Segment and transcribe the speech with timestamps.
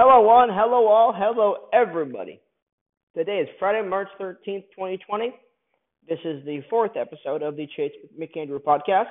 [0.00, 2.40] Hello, one, hello, all, hello, everybody.
[3.16, 5.34] Today is Friday, March 13th, 2020.
[6.08, 9.10] This is the fourth episode of the Chase McAndrew podcast.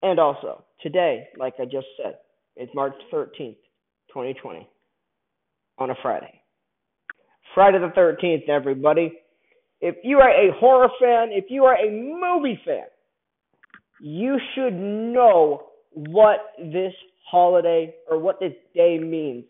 [0.00, 2.18] And also, today, like I just said,
[2.56, 3.56] is March 13th,
[4.10, 4.68] 2020,
[5.78, 6.40] on a Friday.
[7.52, 9.18] Friday the 13th, everybody.
[9.80, 12.84] If you are a horror fan, if you are a movie fan,
[14.00, 16.92] you should know what this
[17.28, 19.46] holiday or what this day means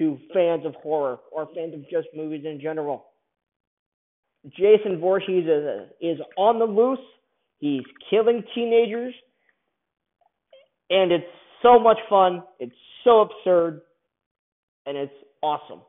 [0.00, 3.04] to fans of horror or fans of just movies in general.
[4.48, 6.98] Jason Voorhees is, is on the loose.
[7.58, 9.14] He's killing teenagers.
[10.88, 11.26] And it's
[11.62, 12.42] so much fun.
[12.58, 13.82] It's so absurd.
[14.86, 15.82] And it's awesome.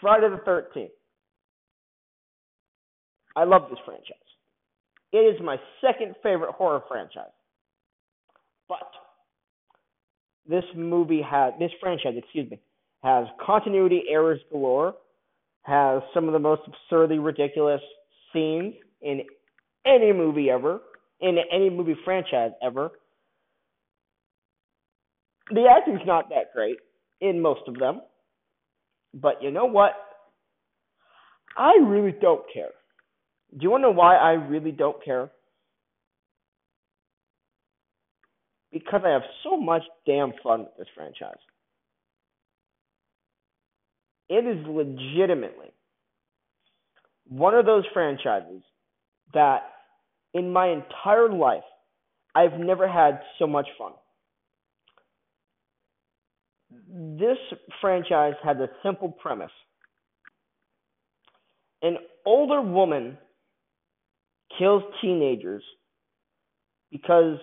[0.00, 0.90] Friday the 13th.
[3.36, 4.16] I love this franchise.
[5.12, 7.30] It is my second favorite horror franchise.
[8.68, 8.90] But
[10.48, 12.58] this movie has this franchise, excuse me,
[13.02, 14.94] has continuity errors galore,
[15.62, 17.80] has some of the most absurdly ridiculous
[18.32, 19.22] scenes in
[19.86, 20.80] any movie ever,
[21.20, 22.90] in any movie franchise ever.
[25.50, 26.78] The acting's not that great
[27.20, 28.00] in most of them.
[29.14, 29.92] But you know what?
[31.56, 32.70] I really don't care.
[33.52, 35.30] Do you want to know why I really don't care?
[38.78, 41.38] Because I have so much damn fun with this franchise.
[44.28, 45.72] It is legitimately
[47.28, 48.62] one of those franchises
[49.34, 49.62] that
[50.34, 51.64] in my entire life
[52.34, 53.92] I've never had so much fun.
[57.18, 57.38] This
[57.80, 59.50] franchise has a simple premise.
[61.82, 63.18] An older woman
[64.58, 65.62] kills teenagers
[66.90, 67.38] because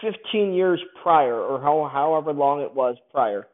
[0.00, 3.46] 15 years prior, or how, however long it was prior,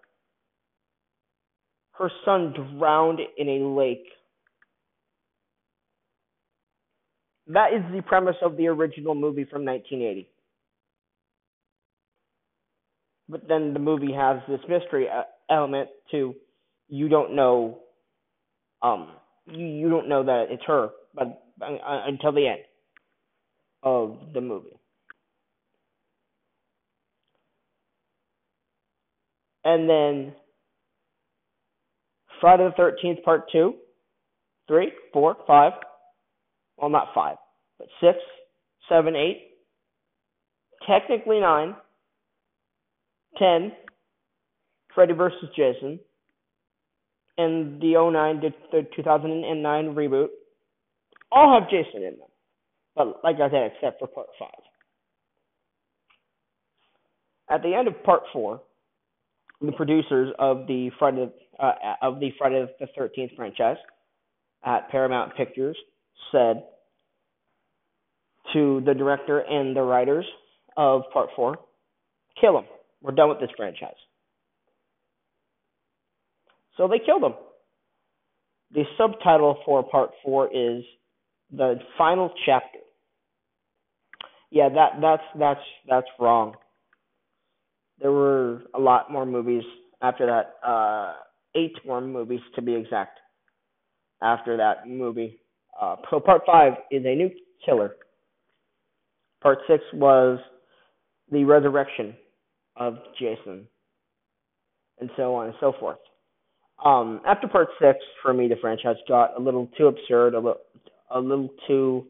[1.92, 4.06] her son drowned in a lake.
[7.46, 10.28] That is the premise of the original movie from 1980.
[13.28, 15.06] But then the movie has this mystery
[15.48, 16.34] element to
[16.88, 17.78] you don't know
[18.82, 19.10] um
[19.46, 21.76] you, you don't know that it's her but uh,
[22.06, 22.60] until the end
[23.82, 24.79] of the movie.
[29.64, 30.32] And then
[32.40, 33.74] Friday the Thirteenth Part Two,
[34.66, 35.72] three, four, five.
[36.76, 37.36] Well, not five,
[37.78, 38.18] but six,
[38.88, 39.48] seven, eight.
[40.86, 41.76] Technically nine.
[43.38, 43.72] Ten.
[44.94, 46.00] Freddy versus Jason.
[47.38, 50.28] And the 09 the 2009 reboot
[51.32, 52.28] all have Jason in them.
[52.96, 54.48] But like I said, except for part five.
[57.48, 58.60] At the end of part four,
[59.60, 61.72] the producers of the Friday uh,
[62.02, 62.30] of the
[62.78, 63.76] the Thirteenth franchise
[64.64, 65.76] at Paramount Pictures
[66.32, 66.64] said
[68.52, 70.24] to the director and the writers
[70.76, 71.58] of Part Four,
[72.40, 72.64] "Kill them.
[73.02, 73.94] We're done with this franchise."
[76.76, 77.34] So they killed them.
[78.72, 80.84] The subtitle for Part Four is
[81.52, 82.78] the final chapter.
[84.50, 86.54] Yeah, that that's that's that's wrong.
[88.00, 89.64] There were a lot more movies
[90.02, 90.66] after that.
[90.66, 91.14] Uh,
[91.54, 93.18] eight more movies to be exact.
[94.22, 95.40] After that movie,
[95.80, 97.30] uh, so part five is a new
[97.64, 97.96] killer.
[99.42, 100.38] Part six was
[101.32, 102.14] the resurrection
[102.76, 103.66] of Jason,
[105.00, 105.98] and so on and so forth.
[106.84, 110.60] Um, after part six, for me, the franchise got a little too absurd, a little,
[111.10, 112.06] a little too.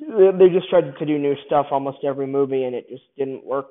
[0.00, 3.66] They just tried to do new stuff almost every movie, and it just didn't work.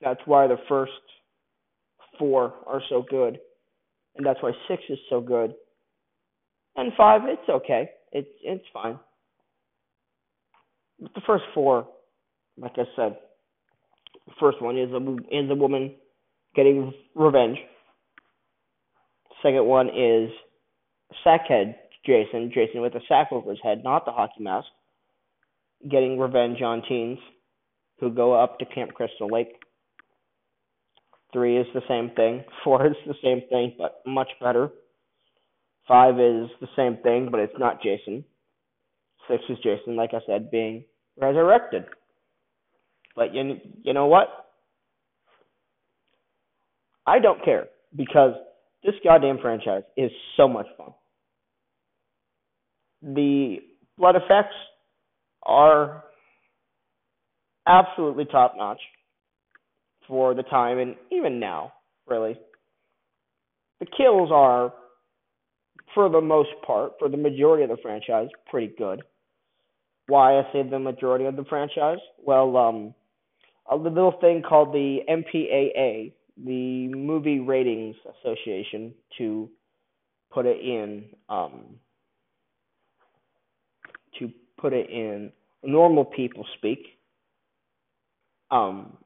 [0.00, 0.92] That's why the first
[2.18, 3.38] four are so good,
[4.16, 5.54] and that's why six is so good.
[6.74, 7.90] And five, it's okay.
[8.10, 8.98] It's it's fine.
[11.00, 11.86] But the first four,
[12.58, 13.16] like I said,
[14.26, 15.94] the first one is a is a woman
[16.54, 17.58] getting revenge
[19.42, 20.30] Second one is
[21.26, 24.68] Sackhead Jason, Jason with a sack over his head, not the hockey mask,
[25.88, 27.18] getting revenge on teens
[28.00, 29.62] who go up to Camp Crystal Lake.
[31.32, 32.44] Three is the same thing.
[32.64, 34.70] Four is the same thing, but much better.
[35.88, 38.24] Five is the same thing, but it's not Jason.
[39.28, 40.84] Six is Jason, like I said, being
[41.20, 41.84] resurrected.
[43.14, 44.28] But you you know what?
[47.06, 48.34] I don't care because
[48.84, 50.92] this goddamn franchise is so much fun.
[53.02, 53.56] The
[53.98, 54.54] blood effects
[55.44, 56.04] are
[57.66, 58.80] absolutely top notch
[60.08, 61.72] for the time and even now,
[62.06, 62.38] really.
[63.80, 64.72] The kills are,
[65.94, 69.02] for the most part, for the majority of the franchise, pretty good.
[70.06, 71.98] Why I say the majority of the franchise?
[72.24, 72.94] Well, um,
[73.70, 76.12] a little thing called the MPAA,
[76.44, 79.48] the Movie Ratings Association, to
[80.32, 81.76] put it in, um,
[84.62, 85.32] put it in
[85.62, 86.86] normal people speak.
[88.50, 88.96] Um,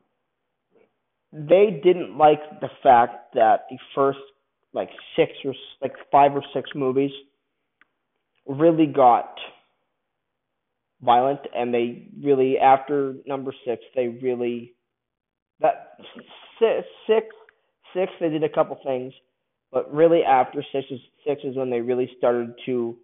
[1.32, 4.18] they didn't like the fact that the first
[4.72, 7.10] like six or like five or six movies
[8.46, 9.34] really got
[11.02, 14.74] violent and they really after number six they really
[15.60, 15.98] that
[16.58, 17.26] six six
[17.94, 19.12] six they did a couple things
[19.72, 22.96] but really after six is six is when they really started to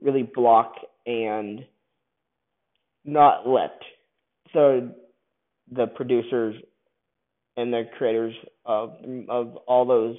[0.00, 0.74] really block
[1.06, 1.64] and
[3.04, 3.78] not let
[4.52, 4.94] the
[5.72, 6.56] the producers
[7.56, 8.94] and the creators of
[9.28, 10.16] of all those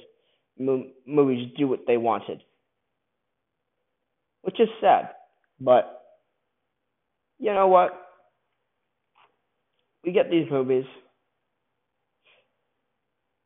[0.58, 2.42] mo- movies do what they wanted,
[4.42, 5.10] which is sad.
[5.60, 6.02] But
[7.38, 7.90] you know what?
[10.04, 10.84] We get these movies.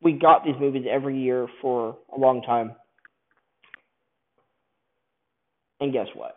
[0.03, 2.73] We got these movies every year for a long time.
[5.81, 6.37] And guess what?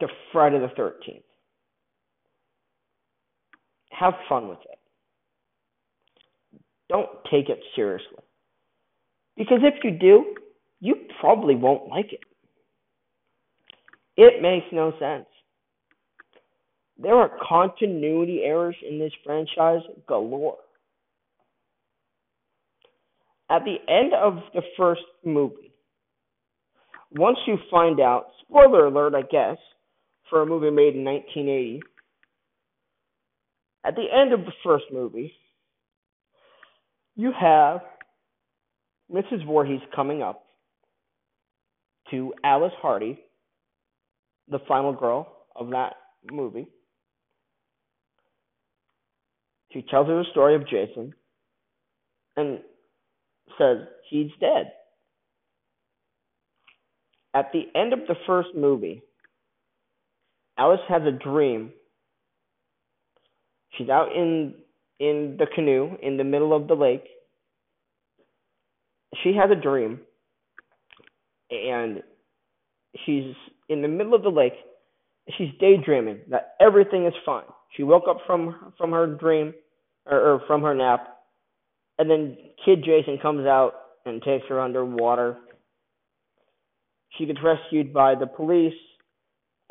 [0.00, 1.22] The Friday the 13th.
[3.90, 4.78] Have fun with it.
[6.88, 8.24] Don't take it seriously.
[9.36, 10.34] Because if you do,
[10.80, 12.20] you probably won't like it.
[14.16, 15.26] It makes no sense.
[16.98, 20.58] There are continuity errors in this franchise galore.
[23.50, 25.72] At the end of the first movie,
[27.12, 29.58] once you find out, spoiler alert, I guess,
[30.30, 31.82] for a movie made in 1980,
[33.84, 35.32] at the end of the first movie,
[37.16, 37.80] you have
[39.12, 39.46] Mrs.
[39.46, 40.44] Voorhees coming up
[42.10, 43.20] to Alice Hardy,
[44.48, 45.94] the final girl of that
[46.30, 46.66] movie.
[49.72, 51.12] She tells her the story of Jason
[52.36, 52.60] and
[53.58, 53.78] says
[54.08, 54.72] he's dead.
[57.34, 59.02] At the end of the first movie,
[60.58, 61.70] Alice has a dream.
[63.76, 64.54] She's out in
[65.00, 67.04] in the canoe in the middle of the lake.
[69.22, 70.00] She has a dream,
[71.50, 72.02] and
[73.04, 73.34] she's
[73.68, 74.54] in the middle of the lake.
[75.36, 77.44] She's daydreaming that everything is fine.
[77.76, 79.54] She woke up from from her dream
[80.06, 81.18] or, or from her nap,
[81.98, 83.72] and then Kid Jason comes out
[84.06, 85.38] and takes her underwater.
[87.16, 88.74] She gets rescued by the police,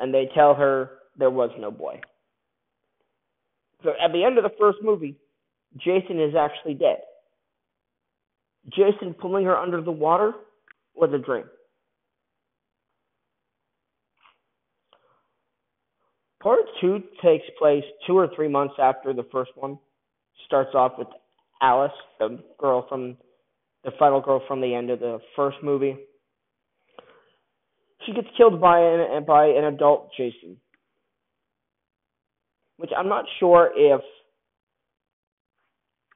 [0.04, 1.98] and they tell her there was no boy.
[3.82, 5.16] So at the end of the first movie,
[5.78, 6.98] Jason is actually dead.
[8.68, 10.32] Jason pulling her under the water
[10.94, 11.44] was a dream.
[16.42, 19.78] Part two takes place two or three months after the first one.
[20.44, 21.08] Starts off with
[21.62, 23.16] Alice, the girl from
[23.84, 25.96] the final girl from the end of the first movie.
[28.06, 30.58] She gets killed by an by an adult Jason
[32.76, 34.00] which I'm not sure if.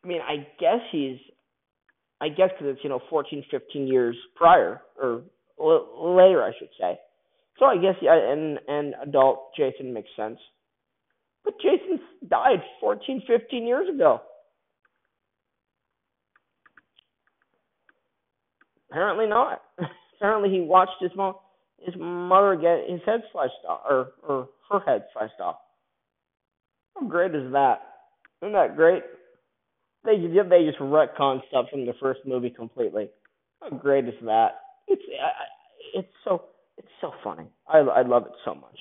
[0.04, 1.18] I mean, I guess he's.
[2.20, 5.22] I guess because it's you know 14, 15 years prior or
[5.60, 6.98] l- later, I should say.
[7.58, 10.38] So I guess yeah, an an adult Jason makes sense.
[11.44, 14.20] But Jason died 14, 15 years ago.
[18.90, 19.62] Apparently not.
[20.16, 21.34] Apparently he watched his mom,
[21.80, 25.56] his mother get his head sliced off, or or her head sliced off.
[26.94, 27.82] How great is that?
[28.42, 29.02] Isn't that great?
[30.04, 33.08] They they just retcon stuff from the first movie completely.
[33.60, 34.60] How great is that?
[34.86, 35.02] It's
[35.94, 36.44] it's so
[36.76, 37.46] it's so funny.
[37.68, 38.78] I I love it so much.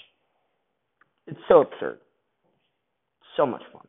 [1.27, 2.00] It's so absurd.
[3.36, 3.82] So much fun.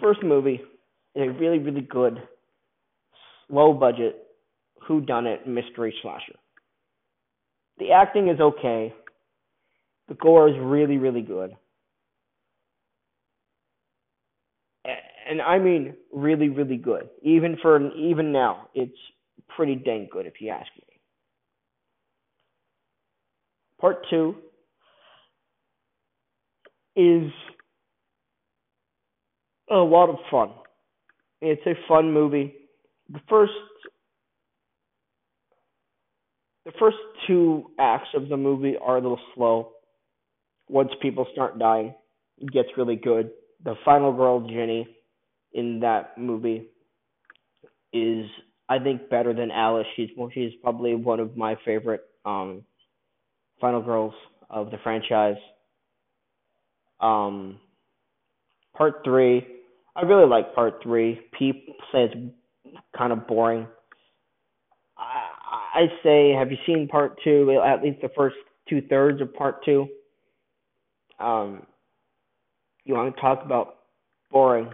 [0.00, 0.60] First movie
[1.14, 2.22] is a really really good,
[3.50, 4.16] low budget,
[4.86, 6.34] who done it mystery slasher.
[7.78, 8.92] The acting is okay.
[10.08, 11.56] The gore is really, really good.
[15.28, 17.08] And I mean really, really good.
[17.22, 18.96] Even for an, even now, it's
[19.54, 20.84] pretty dang good if you ask me.
[23.78, 24.34] Part two
[26.96, 27.30] is
[29.70, 30.50] a lot of fun.
[31.40, 32.54] It's a fun movie.
[33.10, 33.52] The first
[36.64, 39.72] the first two acts of the movie are a little slow.
[40.68, 41.94] Once people start dying,
[42.36, 43.30] it gets really good.
[43.64, 44.86] The final girl, Jenny,
[45.52, 46.66] in that movie
[47.92, 48.26] is
[48.68, 49.86] I think better than Alice.
[49.96, 52.64] She's well, she's probably one of my favorite um
[53.60, 54.14] final girls
[54.50, 55.38] of the franchise.
[57.00, 57.58] Um
[58.76, 59.46] part 3,
[59.96, 61.18] I really like part 3.
[61.38, 62.14] People say it's
[62.96, 63.66] kind of boring.
[64.96, 65.24] I
[65.74, 68.36] I say have you seen part 2 at least the first
[68.68, 69.86] two thirds of part 2?
[71.20, 71.66] Um
[72.88, 73.76] you want to talk about
[74.30, 74.70] boring?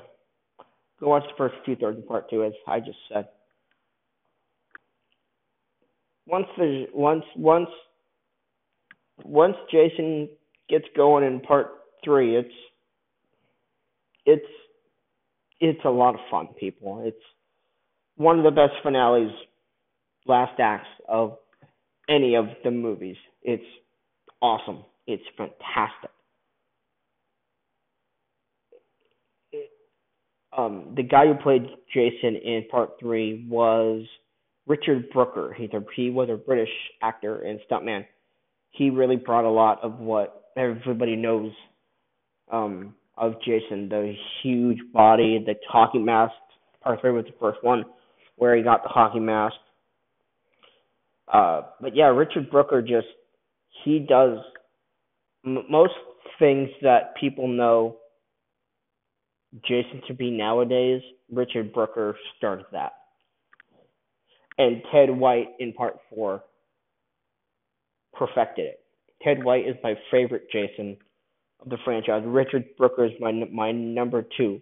[1.01, 3.27] Go watch the first two thirds of part two, as I just said.
[6.27, 7.69] Once the once once
[9.25, 10.29] once Jason
[10.69, 11.73] gets going in part
[12.05, 12.55] three, it's
[14.25, 14.47] it's
[15.61, 17.03] it's a lot of fun, people.
[17.05, 17.17] It's
[18.17, 19.31] one of the best finales,
[20.27, 21.39] last acts of
[22.09, 23.17] any of the movies.
[23.43, 23.65] It's
[24.41, 24.85] awesome.
[25.07, 26.11] It's fantastic.
[30.57, 34.05] um, the guy who played Jason in part three was
[34.67, 35.55] Richard Brooker.
[35.57, 36.71] He's a, he was a British
[37.03, 38.05] actor and stuntman.
[38.71, 41.53] He really brought a lot of what everybody knows
[42.51, 46.33] um, of Jason: the huge body, the talking mask.
[46.83, 47.85] Part three was the first one
[48.37, 49.55] where he got the hockey mask.
[51.33, 53.07] Uh, but yeah, Richard Brooker just
[53.85, 54.39] he does
[55.47, 55.95] m- most
[56.39, 57.97] things that people know
[59.63, 61.01] Jason to be nowadays,
[61.31, 62.93] Richard Brooker started that.
[64.59, 66.43] And Ted White in part four
[68.13, 68.81] perfected it.
[69.23, 70.97] Ted White is my favorite Jason
[71.61, 72.23] of the franchise.
[72.27, 74.61] Richard Brooker is my my number two,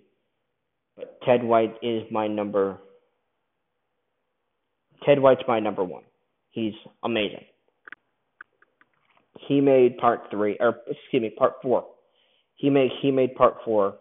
[0.96, 2.78] but Ted White is my number.
[5.06, 6.02] Ted White's my number one.
[6.50, 7.44] He's amazing.
[9.48, 11.86] He made part three, or excuse me, part four.
[12.56, 13.96] He made he made part four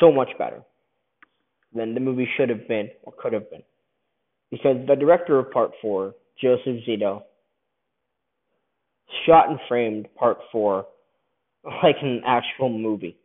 [0.00, 0.62] so much better
[1.74, 3.62] than the movie should have been or could have been.
[4.50, 7.22] Because the director of Part 4, Joseph Zito,
[9.24, 10.86] shot and framed Part 4
[11.82, 13.16] like an actual movie.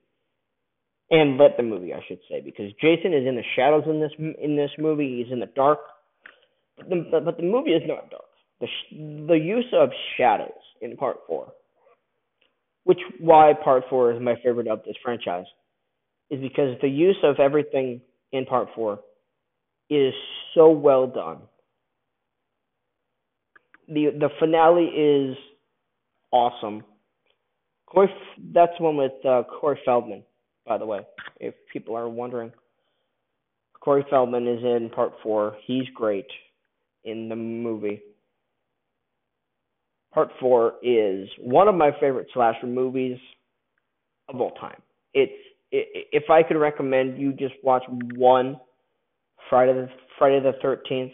[1.12, 4.12] And lit the movie, I should say, because Jason is in the shadows in this
[4.18, 5.22] in this movie.
[5.22, 5.80] He's in the dark,
[6.78, 8.24] but the but the movie is not dark.
[8.62, 8.68] The
[9.28, 10.50] the use of shadows
[10.82, 11.52] in Part Four,
[12.86, 15.48] which why Part Four is my favorite of this franchise,
[16.32, 18.00] is because the use of everything
[18.32, 19.02] in part four
[19.90, 20.14] is
[20.56, 21.40] so well done.
[23.88, 25.38] The the finale is
[26.32, 26.84] awesome.
[27.86, 28.10] Corey,
[28.54, 30.24] that's one with uh, Corey Feldman,
[30.72, 31.02] by the way,
[31.42, 32.50] if people are wondering.
[33.82, 35.58] Corey Feldman is in part four.
[35.66, 36.28] He's great
[37.04, 38.02] in the movie.
[40.14, 43.18] Part four is one of my favorite slasher movies
[44.30, 44.82] of all time.
[45.14, 45.34] It's
[45.74, 47.84] if I could recommend you just watch
[48.16, 48.58] one
[49.50, 51.12] Friday the Friday the Thirteenth,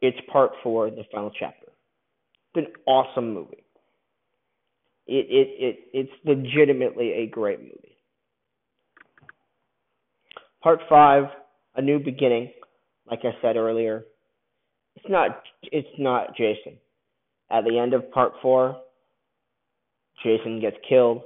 [0.00, 1.72] it's part four, the final chapter.
[2.54, 3.64] It's an awesome movie.
[5.08, 7.93] It it it it's legitimately a great movie.
[10.64, 11.24] Part five,
[11.76, 12.50] a new beginning.
[13.08, 14.06] Like I said earlier,
[14.96, 16.78] it's not it's not Jason.
[17.50, 18.80] At the end of part four,
[20.22, 21.20] Jason gets killed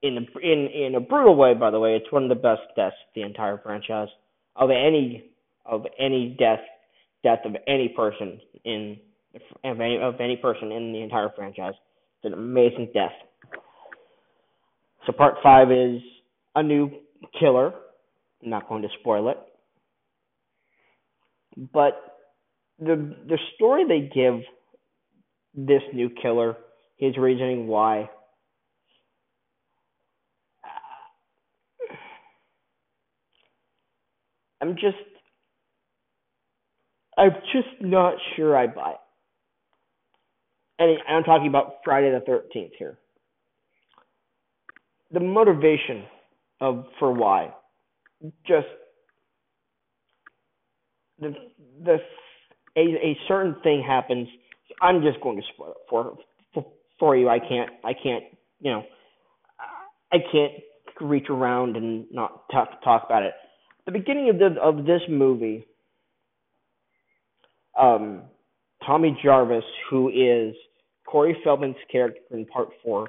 [0.00, 1.52] in a, in in a brutal way.
[1.52, 4.08] By the way, it's one of the best deaths the entire franchise
[4.56, 5.30] of any
[5.66, 6.60] of any death
[7.22, 8.96] death of any person in
[9.62, 11.74] of any of any person in the entire franchise.
[12.16, 13.12] It's an amazing death.
[15.04, 16.00] So part five is
[16.54, 16.90] a new
[17.38, 17.74] killer.
[18.42, 19.38] I'm not going to spoil it,
[21.72, 21.92] but
[22.78, 24.40] the the story they give
[25.54, 26.56] this new killer,
[26.96, 28.08] his reasoning why
[34.60, 34.96] I'm just
[37.16, 38.96] I'm just not sure I buy it.
[40.78, 42.98] And I'm talking about Friday the 13th here.
[45.12, 46.04] The motivation
[46.60, 47.52] of for why
[48.46, 48.66] just
[51.18, 51.34] the
[51.84, 51.98] the
[52.76, 54.28] a, a certain thing happens.
[54.82, 56.16] I'm just going to spoil it for
[56.54, 56.66] for,
[56.98, 57.28] for you.
[57.28, 58.24] I can't I can't
[58.60, 58.82] you know
[60.12, 60.52] I can't
[61.00, 63.32] reach around and not talk talk about it
[63.86, 65.66] the beginning of the of this movie,
[67.78, 68.22] um,
[68.84, 70.54] Tommy Jarvis, who is
[71.06, 73.08] Corey Feldman's character in Part Four,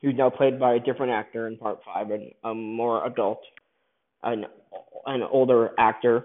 [0.00, 3.40] who's now played by a different actor in Part Five, and a more adult,
[4.24, 4.46] an
[5.06, 6.24] an older actor,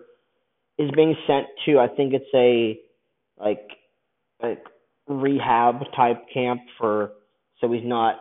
[0.77, 2.79] is being sent to I think it's a
[3.41, 3.67] like
[4.41, 4.63] like
[5.07, 7.11] rehab type camp for
[7.59, 8.15] so he's not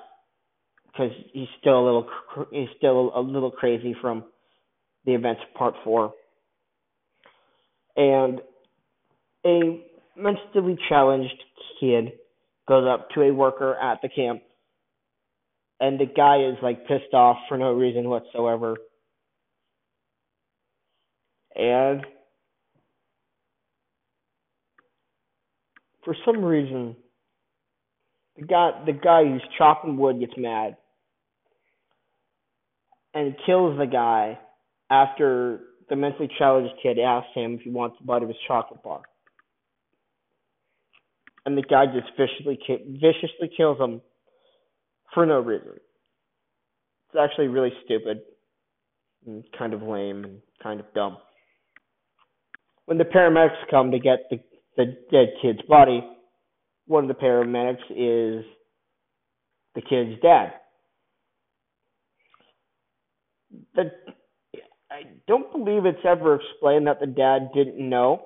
[0.86, 2.08] because he's still a little
[2.50, 4.24] he's still a little crazy from
[5.04, 6.12] the events of part four.
[7.96, 8.40] And
[9.46, 9.84] a
[10.16, 11.42] mentally challenged
[11.80, 12.12] kid
[12.66, 14.42] goes up to a worker at the camp,
[15.80, 18.76] and the guy is like pissed off for no reason whatsoever.
[21.58, 22.06] And
[26.04, 26.96] for some reason,
[28.36, 30.76] the guy the guy who's chopping wood gets mad
[33.12, 34.38] and kills the guy
[34.90, 35.60] after
[35.90, 39.02] the mentally challenged kid asks him if he wants a bite of his chocolate bar.
[41.44, 44.00] And the guy just viciously viciously kills him
[45.14, 45.72] for no reason.
[47.08, 48.20] It's actually really stupid
[49.26, 51.16] and kind of lame and kind of dumb.
[52.88, 54.40] When the paramedics come to get the,
[54.78, 56.02] the dead kid's body,
[56.86, 58.46] one of the paramedics is
[59.74, 60.54] the kid's dad.
[63.74, 63.90] The
[64.90, 68.24] I don't believe it's ever explained that the dad didn't know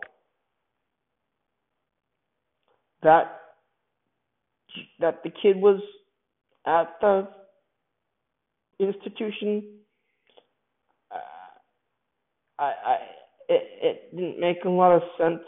[3.02, 3.40] that
[5.00, 5.80] that the kid was
[6.64, 7.26] at the
[8.78, 9.64] institution.
[11.10, 11.18] Uh,
[12.60, 12.98] I, I,
[13.48, 15.42] it, it didn't make a lot of sense.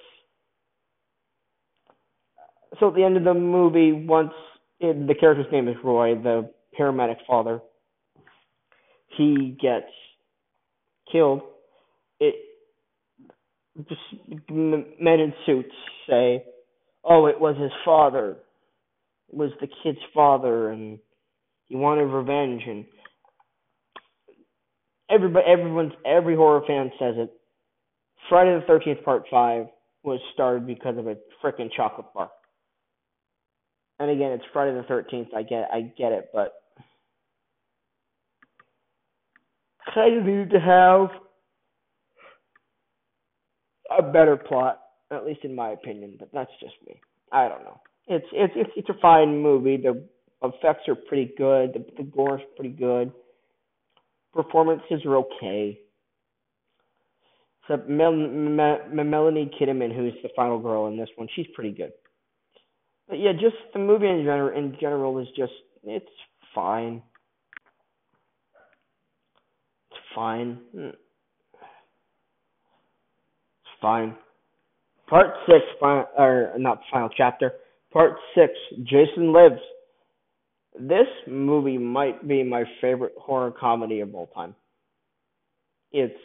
[2.81, 4.33] So at the end of the movie, once
[4.81, 7.61] it, the character's name is Roy, the paramedic father,
[9.17, 9.93] he gets
[11.11, 11.43] killed,
[12.19, 12.35] it
[13.89, 14.01] just
[14.51, 15.75] men in suits
[16.09, 16.45] say,
[17.05, 18.37] "Oh, it was his father.
[19.29, 20.99] It was the kid's father, and
[21.67, 22.85] he wanted revenge." And
[25.11, 27.33] everybody, everyone's every horror fan says it.
[28.29, 29.67] Friday the Thirteenth Part Five
[30.03, 32.31] was started because of a freaking chocolate bar.
[33.99, 35.29] And again, it's Friday the Thirteenth.
[35.35, 36.53] I get, I get it, but
[39.97, 41.09] of needed to have
[43.99, 44.81] a better plot,
[45.13, 46.17] at least in my opinion.
[46.19, 47.01] But that's just me.
[47.31, 47.81] I don't know.
[48.07, 49.77] It's it's it's it's a fine movie.
[49.77, 50.07] The
[50.43, 51.73] effects are pretty good.
[51.75, 53.13] The the gore is pretty good.
[54.33, 55.79] Performances are okay.
[57.65, 61.93] Except Mel, Mel, Melanie Kinnaman, who's the final girl in this one, she's pretty good.
[63.09, 65.53] But yeah, just the movie in general in general is just
[65.85, 66.07] it's
[66.55, 67.03] fine
[69.95, 70.59] It's fine.
[70.73, 70.87] Hmm.
[70.89, 70.95] It's
[73.81, 74.17] fine.
[75.09, 77.53] Part six, final, or not final chapter.
[77.93, 79.61] Part six, Jason Lives.
[80.79, 84.55] This movie might be my favorite horror comedy of all time.
[85.93, 86.19] It's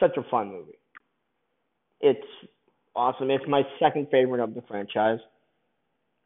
[0.00, 0.78] such a fun movie.
[2.02, 2.26] It's
[2.94, 3.30] awesome.
[3.30, 5.20] It's my second favorite of the franchise.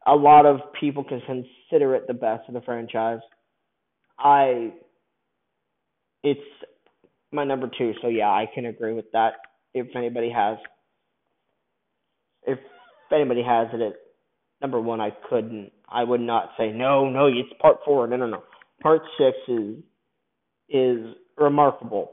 [0.05, 3.19] A lot of people can consider it the best of the franchise.
[4.19, 4.73] I
[6.23, 6.41] it's
[7.31, 7.93] my number two.
[8.01, 9.33] So yeah, I can agree with that.
[9.73, 10.57] If anybody has,
[12.43, 12.57] if
[13.13, 13.93] anybody has it at
[14.61, 15.71] number one, I couldn't.
[15.89, 17.27] I would not say no, no.
[17.27, 18.07] It's part four.
[18.07, 18.43] No, no, no.
[18.81, 19.75] Part six is
[20.69, 22.11] is remarkable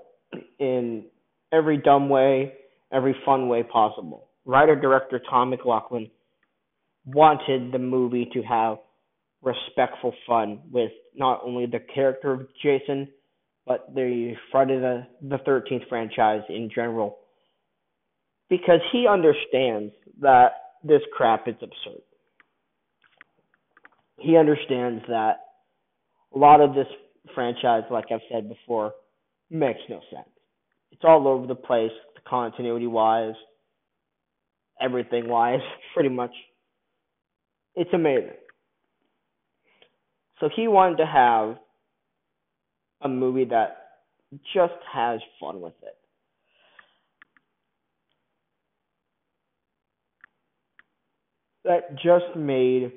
[0.58, 1.06] in
[1.52, 2.52] every dumb way,
[2.92, 4.28] every fun way possible.
[4.44, 6.10] Writer director Tom McLoughlin
[7.06, 8.78] wanted the movie to have
[9.42, 13.08] respectful fun with not only the character of Jason
[13.66, 17.18] but the Friday the the Thirteenth franchise in general,
[18.50, 22.02] because he understands that this crap is absurd.
[24.18, 25.40] He understands that
[26.34, 26.86] a lot of this
[27.34, 28.92] franchise, like I've said before,
[29.50, 30.28] makes no sense.
[30.94, 31.90] It's all over the place,
[32.24, 33.34] continuity wise,
[34.80, 35.58] everything wise,
[35.94, 36.30] pretty much.
[37.74, 38.30] It's amazing.
[40.38, 41.56] So he wanted to have
[43.02, 43.76] a movie that
[44.54, 45.96] just has fun with it.
[51.64, 52.92] That just made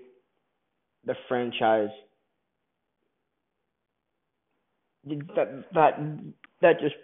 [1.04, 1.90] the franchise
[5.36, 6.00] that that
[6.62, 6.96] that just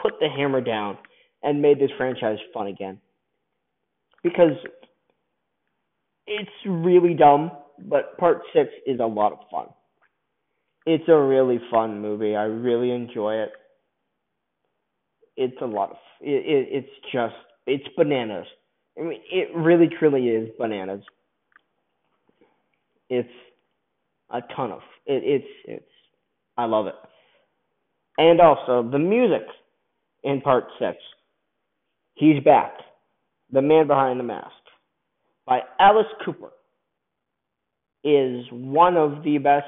[0.00, 0.98] put the hammer down
[1.42, 2.98] and made this franchise fun again.
[4.22, 4.52] Because
[6.26, 9.66] it's really dumb, but part 6 is a lot of fun
[10.86, 12.34] it's a really fun movie.
[12.34, 13.52] I really enjoy it.
[15.36, 17.34] It's a lot of it, it it's just
[17.66, 18.46] it's bananas.
[18.98, 21.02] I mean, it really truly is bananas.
[23.08, 23.28] It's
[24.30, 25.92] a ton of it, it's it's
[26.56, 26.94] I love it.
[28.18, 29.46] And also the music
[30.24, 30.96] in part 6.
[32.14, 32.72] He's back.
[33.52, 34.52] The man behind the mask
[35.46, 36.50] by Alice Cooper.
[38.04, 39.66] is one of the best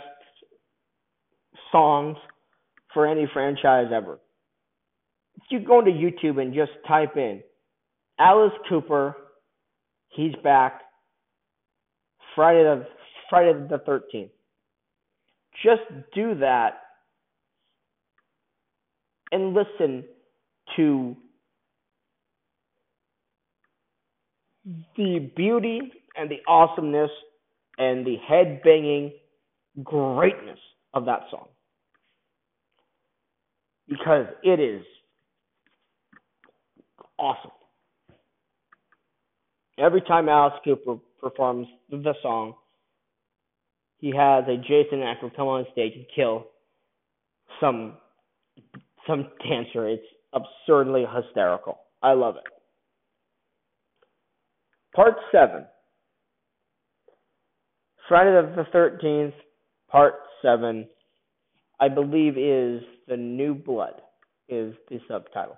[1.71, 2.17] songs
[2.95, 4.19] for any franchise ever.
[5.37, 7.43] If you go to YouTube and just type in
[8.19, 9.17] Alice Cooper,
[10.11, 10.83] he's back,
[12.35, 12.87] Friday the
[13.29, 14.31] Friday the 13th.
[15.65, 15.83] Just
[16.15, 16.81] do that
[19.33, 20.05] and listen
[20.77, 21.17] to
[24.97, 25.81] the beauty
[26.17, 27.11] and the awesomeness
[27.79, 29.13] and the head banging
[29.83, 30.59] greatness
[30.95, 31.49] of that song.
[33.89, 34.85] Because it is
[37.19, 37.51] awesome.
[39.79, 42.55] Every time Alice Cooper performs the song,
[43.99, 46.47] he has a Jason actor come on stage and kill
[47.61, 47.95] some
[49.07, 49.89] some dancer.
[49.89, 50.03] It's
[50.35, 51.79] absurdly hysterical.
[52.03, 52.45] I love it.
[54.95, 55.65] Part 7.
[58.09, 59.33] Friday the 13th,
[59.91, 60.87] Part 7,
[61.81, 64.03] I believe is The New Blood,
[64.49, 65.57] is the subtitle.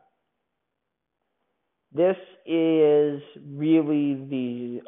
[1.92, 4.80] This is really the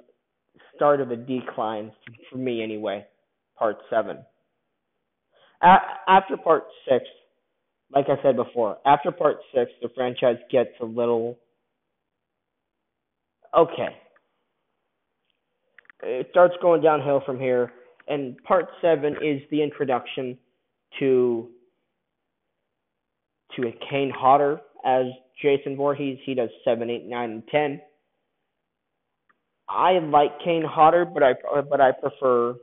[0.74, 1.92] start of a decline,
[2.30, 3.06] for me anyway,
[3.58, 4.18] Part 7.
[5.62, 5.76] A-
[6.08, 7.04] after Part 6,
[7.92, 11.38] like I said before, after Part 6, the franchise gets a little.
[13.56, 13.96] Okay
[16.02, 17.72] it starts going downhill from here.
[18.08, 20.38] And part seven is the introduction
[21.00, 21.48] to
[23.56, 25.06] to a Kane Hodder as
[25.42, 26.18] Jason Voorhees.
[26.24, 27.80] He does seven, eight, nine, and ten.
[29.68, 31.34] I like Kane Hodder, but I
[31.68, 32.54] but I prefer,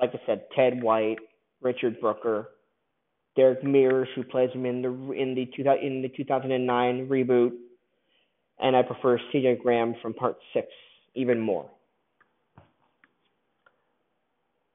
[0.00, 1.18] like I said, Ted White,
[1.62, 2.48] Richard Brooker,
[3.36, 7.52] Derek Mears, who plays him in the in the two in the 2009 reboot,
[8.58, 9.58] and I prefer C.J.
[9.62, 10.66] Graham from Part Six
[11.14, 11.70] even more.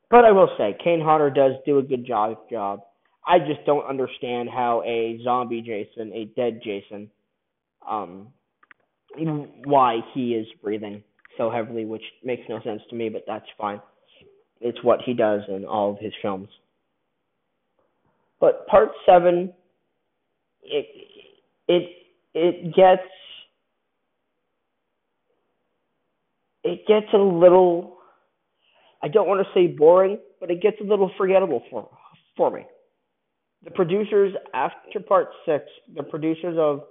[0.10, 2.38] But I will say, Kane Hodder does do a good job.
[2.50, 2.82] Job.
[3.28, 7.10] I just don't understand how a zombie Jason, a dead Jason,
[7.90, 8.28] um,
[9.66, 11.04] why he is breathing
[11.38, 13.10] so heavily, which makes no sense to me.
[13.10, 13.82] But that's fine.
[14.62, 16.50] It's what he does in all of his films.
[18.46, 19.52] But part seven,
[20.62, 20.86] it
[21.68, 21.90] it
[22.36, 23.02] it gets
[26.64, 27.98] it gets a little
[29.02, 31.90] I don't want to say boring, but it gets a little forgettable for
[32.38, 32.68] for me.
[33.64, 35.64] The producers after part six,
[35.96, 36.84] the producers of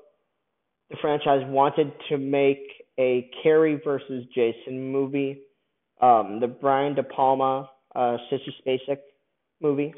[0.90, 2.66] the franchise wanted to make
[2.98, 5.42] a Carrie versus Jason movie,
[6.02, 8.98] um, the Brian De Palma, uh, Sissy Spacek
[9.62, 9.94] movie.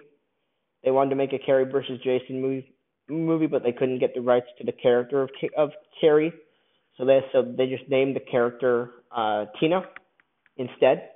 [0.86, 2.72] They wanted to make a Carrie versus Jason movie,
[3.08, 5.70] movie, but they couldn't get the rights to the character of of
[6.00, 6.32] Carrie,
[6.96, 9.82] so they so they just named the character uh, Tina
[10.56, 11.08] instead.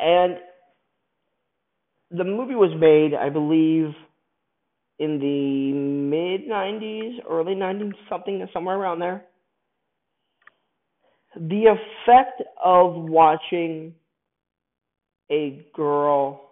[0.00, 0.38] And
[2.10, 3.94] the movie was made, I believe,
[4.98, 9.24] in the mid 90s, early 90s, something somewhere around there.
[11.36, 13.94] The effect of watching
[15.30, 16.49] a girl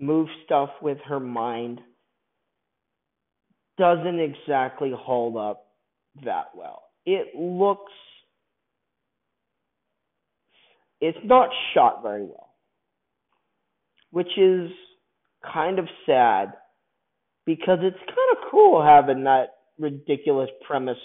[0.00, 1.80] move stuff with her mind
[3.78, 5.66] doesn't exactly hold up
[6.24, 6.82] that well.
[7.06, 7.92] It looks
[11.00, 12.54] it's not shot very well,
[14.10, 14.70] which is
[15.52, 16.52] kind of sad
[17.46, 20.98] because it's kind of cool having that ridiculous premise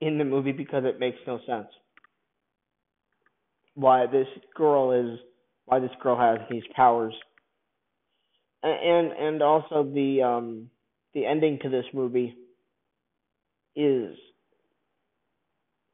[0.00, 1.68] in the movie because it makes no sense.
[3.74, 5.18] Why this girl is
[5.68, 7.14] why this girl has these powers.
[8.62, 10.70] And and also the um
[11.14, 12.36] the ending to this movie
[13.76, 14.16] is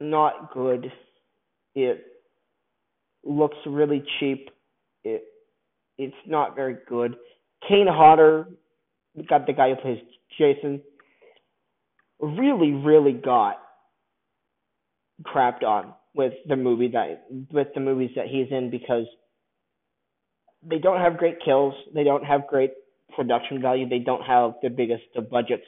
[0.01, 0.91] not good.
[1.75, 2.05] It
[3.25, 4.51] looks really cheap.
[5.03, 5.25] It
[5.99, 7.17] it's not very good.
[7.69, 8.49] Kane Hodder,
[9.29, 9.99] got the guy who plays
[10.39, 10.83] Jason,
[12.21, 13.61] really, really got
[15.23, 19.07] crapped on with the movie that with the movies that he's in because
[20.69, 22.73] they don't have great kills, they don't have great
[23.15, 25.67] production value, they don't have the biggest of budgets,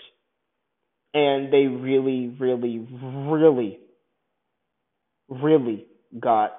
[1.14, 3.78] and they really, really, really,
[5.28, 5.86] really
[6.18, 6.52] got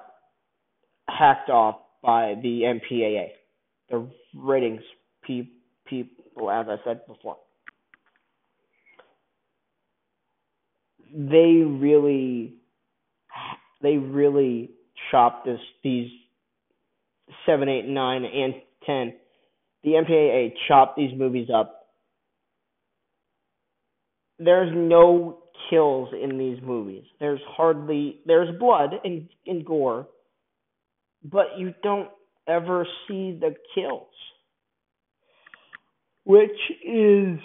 [1.08, 3.28] hacked off by the MPAA,
[3.90, 4.82] the ratings
[5.24, 5.48] pe-
[5.86, 7.36] people, as I said before.
[11.12, 12.54] They really,
[13.82, 14.70] they really
[15.10, 16.10] chopped this these
[17.48, 19.14] seven, eight, nine, and ten.
[19.84, 21.86] The MPAA chopped these movies up.
[24.38, 25.38] There's no
[25.70, 27.04] kills in these movies.
[27.20, 30.06] There's hardly there's blood and, and gore
[31.24, 32.10] but you don't
[32.46, 34.06] ever see the kills,
[36.24, 36.50] which
[36.84, 37.38] is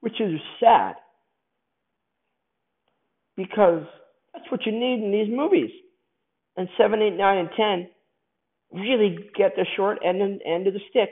[0.00, 0.94] which is sad
[3.36, 3.82] because
[4.32, 5.70] that's what you need in these movies.
[6.56, 7.88] And seven, eight, nine, and ten
[8.72, 11.10] really get the short end end of the stick.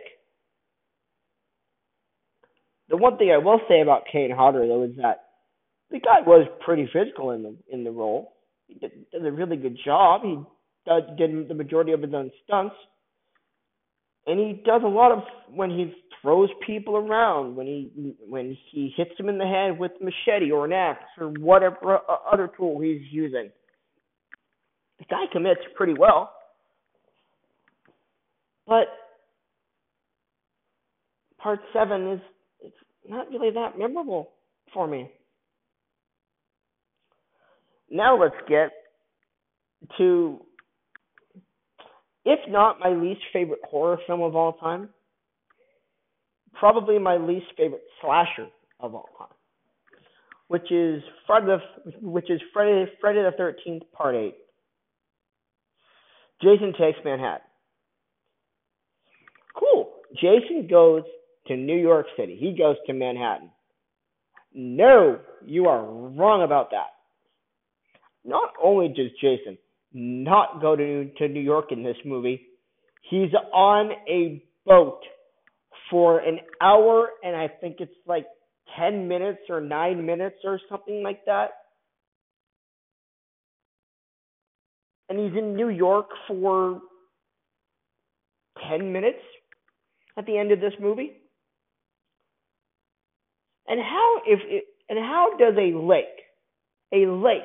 [2.88, 5.24] The one thing I will say about Kane Hodder though is that
[5.90, 8.32] the guy was pretty physical in the in the role.
[8.66, 10.22] He did, did a really good job.
[10.22, 10.38] He
[10.86, 12.74] did, did the majority of his own stunts,
[14.26, 15.20] and he does a lot of
[15.54, 19.92] when he throws people around, when he when he hits them in the head with
[20.00, 22.00] a machete or an axe or whatever
[22.32, 23.50] other tool he's using.
[25.04, 26.32] The guy commits pretty well,
[28.66, 28.86] but
[31.38, 32.20] part seven is
[32.62, 34.30] it's not really that memorable
[34.72, 35.10] for me.
[37.90, 38.70] Now let's get
[39.98, 40.40] to,
[42.24, 44.88] if not my least favorite horror film of all time,
[46.54, 48.48] probably my least favorite slasher
[48.80, 49.28] of all time,
[50.48, 54.36] which is Friday the, which is Friday Friday the Thirteenth Part Eight.
[56.44, 57.46] Jason takes Manhattan.
[59.58, 59.90] Cool.
[60.14, 61.02] Jason goes
[61.46, 62.36] to New York City.
[62.38, 63.50] He goes to Manhattan.
[64.52, 66.90] No, you are wrong about that.
[68.24, 69.58] Not only does Jason
[69.92, 72.42] not go to to New York in this movie,
[73.10, 75.00] he's on a boat
[75.90, 78.26] for an hour and I think it's like
[78.78, 81.50] 10 minutes or 9 minutes or something like that.
[85.14, 86.80] And he's in New York for
[88.68, 89.20] 10 minutes
[90.18, 91.12] at the end of this movie.
[93.68, 96.04] And how if it, and how does a lake,
[96.92, 97.42] a lake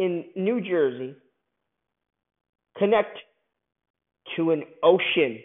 [0.00, 1.14] in New Jersey
[2.78, 3.16] connect
[4.36, 5.38] to an ocean?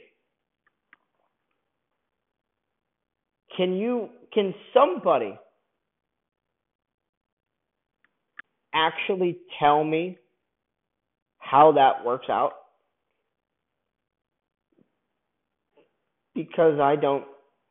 [3.56, 5.38] Can you can somebody
[8.74, 10.18] actually tell me
[11.50, 12.54] how that works out?
[16.36, 17.26] Because I don't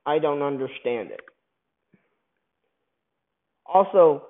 [0.05, 1.21] I don't understand it.
[3.67, 4.23] Also,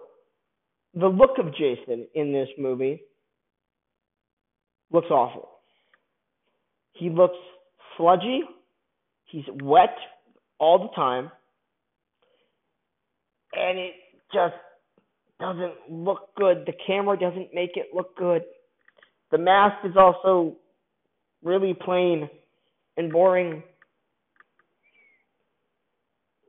[0.94, 3.00] the look of Jason in this movie
[4.92, 5.48] looks awful.
[6.92, 7.36] He looks
[7.96, 8.42] sludgy.
[9.26, 9.96] He's wet
[10.58, 11.30] all the time.
[13.54, 13.94] And it
[14.32, 14.54] just
[15.40, 16.64] doesn't look good.
[16.66, 18.42] The camera doesn't make it look good.
[19.30, 20.56] The mask is also
[21.42, 22.28] really plain
[22.96, 23.62] and boring.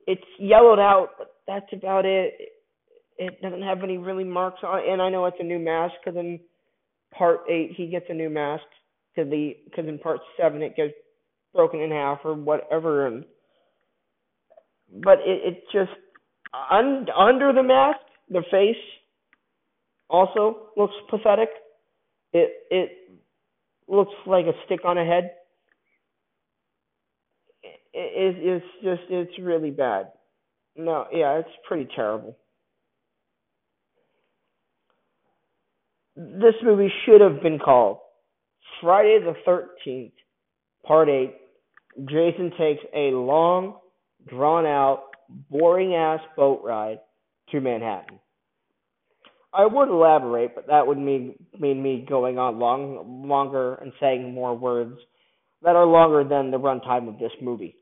[0.07, 2.33] It's yellowed out, but that's about it
[3.19, 4.89] it doesn't have any really marks on it.
[4.89, 6.39] And I know it's a new mask because in
[7.15, 8.63] part eight he gets a new mask
[9.15, 9.29] because
[9.77, 10.93] in part seven it gets
[11.53, 13.07] broken in half or whatever.
[13.07, 13.25] And
[15.03, 15.91] but it it just
[16.71, 18.77] un, under the mask the face
[20.09, 21.49] also looks pathetic.
[22.33, 22.91] It it
[23.87, 25.31] looks like a stick on a head.
[27.63, 30.11] It, it, it's just it's really bad.
[30.75, 32.37] No, yeah, it's pretty terrible.
[36.19, 37.99] this movie should have been called
[38.81, 40.11] Friday the 13th,
[40.85, 41.33] Part 8.
[42.09, 43.77] Jason takes a long,
[44.27, 45.03] drawn out,
[45.49, 46.99] boring ass boat ride
[47.51, 48.19] to Manhattan.
[49.53, 54.33] I would elaborate, but that would mean mean me going on long longer and saying
[54.33, 54.97] more words
[55.63, 57.75] that are longer than the runtime of this movie.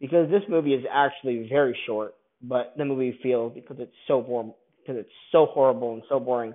[0.00, 4.52] Because this movie is actually very short, but the movie feels because it's so warm
[4.78, 6.52] because it's so horrible and so boring.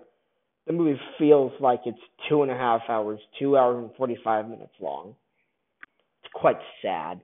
[0.68, 1.98] The movie feels like it's
[2.30, 5.16] two and a half hours, two hours and 45 minutes long.
[6.24, 7.20] It's quite sad.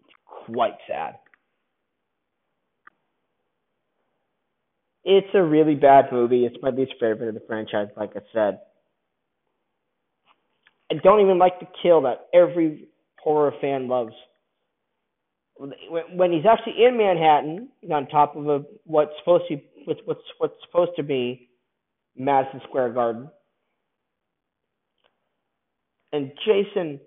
[0.00, 0.16] It's
[0.54, 1.16] quite sad.
[5.08, 6.44] It's a really bad movie.
[6.44, 8.60] It's my least favorite of the franchise, like I said.
[10.90, 12.88] I don't even like the kill that every
[13.18, 14.12] horror fan loves
[15.58, 19.64] when he's actually in Manhattan, on top of a what's supposed to be,
[20.04, 21.48] what's what's supposed to be
[22.16, 23.30] Madison Square Garden,
[26.12, 27.00] and Jason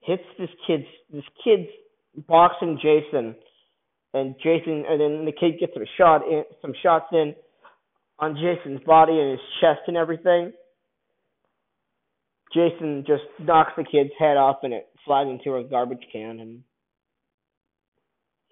[0.00, 1.68] hits this kid's this kid's
[2.26, 3.34] boxing Jason,
[4.14, 7.34] and Jason and then the kid gets some shot in some shots in
[8.18, 10.52] on Jason's body and his chest and everything.
[12.54, 16.62] Jason just knocks the kid's head off and it flies into a garbage can and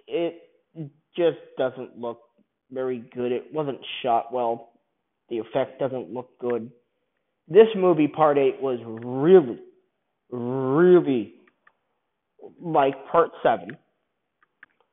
[0.07, 0.43] it
[1.17, 2.21] just doesn't look
[2.73, 3.33] very good.
[3.33, 4.71] It wasn't shot well
[5.31, 6.71] The effect doesn't look good.
[7.49, 9.61] This movie, Part 8, was really,
[10.31, 11.35] really
[12.61, 13.77] like Part 7.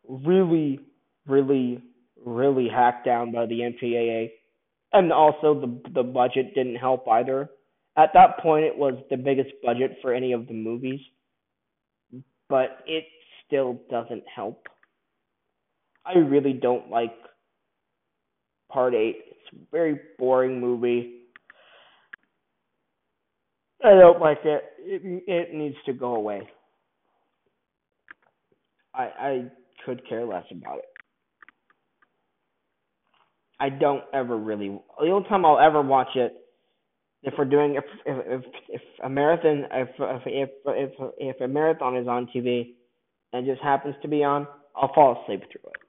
[0.07, 0.79] Really,
[1.27, 1.83] really,
[2.25, 4.31] really hacked down by the MPAA.
[4.93, 7.49] And also, the, the budget didn't help either.
[7.97, 11.01] At that point, it was the biggest budget for any of the movies.
[12.49, 13.03] But it
[13.45, 14.67] still doesn't help.
[16.05, 17.13] I really don't like
[18.71, 19.15] Part 8.
[19.31, 21.21] It's a very boring movie.
[23.83, 24.63] I don't like it.
[24.79, 26.49] It, it needs to go away.
[28.93, 29.45] I I
[29.87, 30.85] could care less about it.
[33.59, 34.67] I don't ever really.
[34.99, 36.35] The only time I'll ever watch it
[37.23, 42.07] if we're doing if if if a marathon if if if if, a marathon is
[42.07, 42.73] on TV
[43.33, 44.45] and just happens to be on,
[44.75, 45.81] I'll fall asleep through it.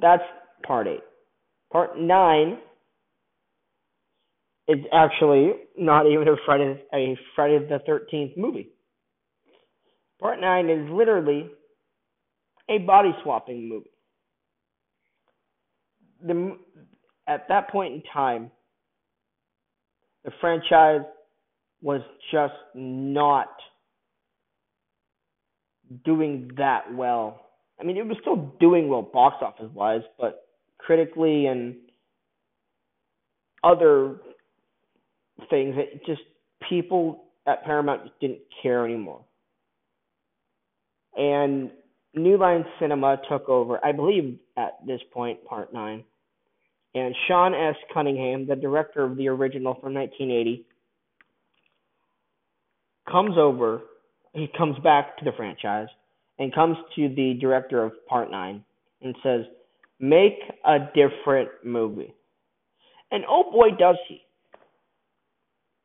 [0.00, 0.22] That's
[0.66, 1.02] part eight.
[1.70, 2.58] Part nine
[4.68, 8.70] is actually not even a Friday a Friday the Thirteenth movie.
[10.24, 11.50] Part nine is literally
[12.70, 13.90] a body swapping movie.
[16.26, 16.56] The
[17.28, 18.50] at that point in time,
[20.24, 21.02] the franchise
[21.82, 22.00] was
[22.32, 23.48] just not
[26.06, 27.44] doing that well.
[27.78, 30.46] I mean, it was still doing well box office wise, but
[30.78, 31.76] critically and
[33.62, 34.16] other
[35.50, 36.22] things, it just
[36.66, 39.22] people at Paramount didn't care anymore.
[41.16, 41.70] And
[42.14, 46.04] New Line Cinema took over, I believe, at this point, Part 9
[46.94, 47.74] and Sean S.
[47.92, 50.64] Cunningham, the director of the original from 1980,
[53.10, 53.82] comes over.
[54.32, 55.88] He comes back to the franchise
[56.38, 58.64] and comes to the director of Part 9
[59.02, 59.40] and says,
[60.00, 62.14] Make a different movie.
[63.10, 64.20] And oh boy, does he.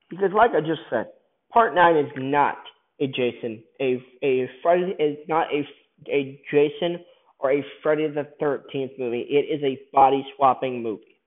[0.09, 1.07] Because, like I just said,
[1.51, 2.57] Part 9 is not
[2.99, 5.67] a Jason, a, a Friday, is not a,
[6.11, 6.99] a Jason
[7.39, 9.25] or a Friday the 13th movie.
[9.29, 11.19] It is a body swapping movie.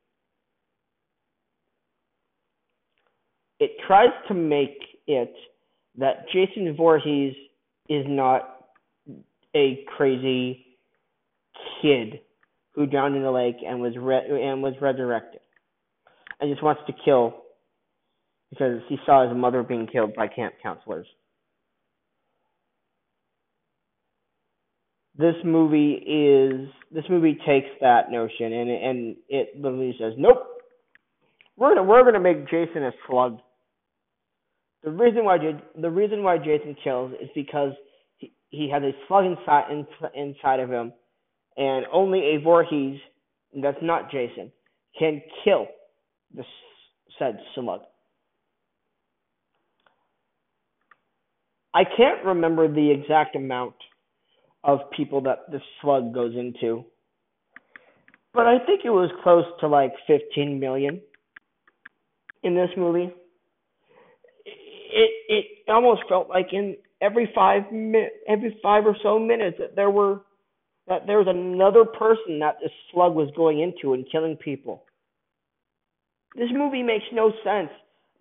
[3.58, 5.32] It tries to make it
[5.98, 7.34] that Jason Voorhees
[7.88, 8.66] is not
[9.54, 10.66] a crazy
[11.80, 12.20] kid
[12.74, 15.40] who drowned in a lake and was re- and was resurrected
[16.40, 17.42] and just wants to kill
[18.50, 21.06] because he saw his mother being killed by camp counselors.
[25.22, 30.44] This movie is this movie takes that notion and and it literally says, "Nope,
[31.56, 33.38] we're gonna we're gonna make Jason a slug."
[34.82, 35.38] The reason why
[35.80, 37.72] the reason why Jason kills is because
[38.16, 40.92] he he has a slug inside in, inside of him,
[41.56, 43.00] and only a Voorhees
[43.62, 44.50] that's not Jason
[44.98, 45.68] can kill
[46.34, 46.44] the
[47.16, 47.82] said slug.
[51.74, 53.76] I can't remember the exact amount
[54.64, 56.84] of people that the slug goes into.
[58.34, 61.00] But I think it was close to like 15 million
[62.42, 63.12] in this movie.
[64.44, 69.76] It it almost felt like in every five mi- every five or so minutes that
[69.76, 70.20] there were
[70.86, 74.84] that there was another person that this slug was going into and killing people.
[76.34, 77.70] This movie makes no sense.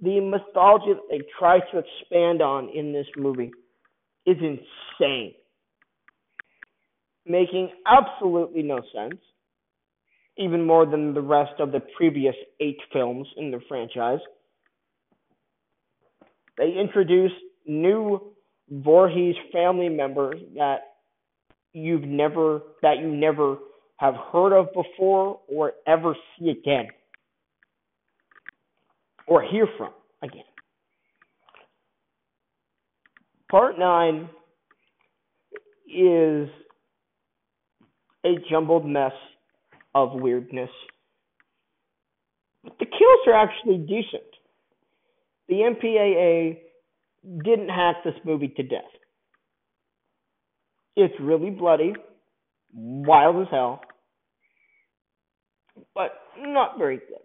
[0.02, 3.52] The mythology that they try to expand on in this movie
[4.26, 5.34] is insane
[7.26, 9.20] making absolutely no sense,
[10.38, 14.20] even more than the rest of the previous eight films in the franchise.
[16.58, 17.32] They introduce
[17.66, 18.34] new
[18.70, 20.82] Voorhees family members that
[21.74, 23.58] you've never that you never
[23.98, 26.88] have heard of before or ever see again
[29.28, 30.44] or hear from again.
[33.50, 34.30] Part 9
[35.94, 36.50] is
[38.26, 39.14] a jumbled mess
[39.96, 40.70] of weirdness.
[42.64, 44.24] But the kills are actually decent.
[45.48, 46.60] The MPAA
[47.44, 48.82] didn't hack this movie to death.
[50.96, 51.94] It's really bloody,
[52.74, 53.82] wild as hell,
[55.96, 57.18] but not very good.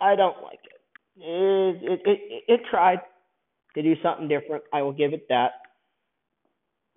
[0.00, 0.80] I don't like it.
[1.20, 3.00] It, it, it, it tried
[3.74, 4.62] to do something different.
[4.72, 5.50] I will give it that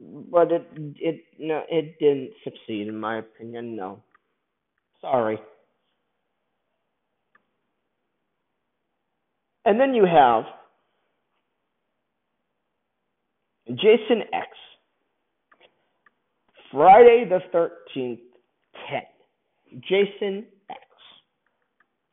[0.01, 0.67] but it
[0.99, 3.75] it no it didn't succeed in my opinion.
[3.75, 4.03] No,
[5.01, 5.39] sorry.
[9.65, 10.45] And then you have
[13.67, 14.49] Jason X,
[16.71, 18.21] Friday the Thirteenth,
[18.89, 19.03] ten.
[19.87, 20.81] Jason X,